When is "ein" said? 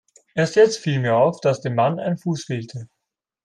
1.99-2.17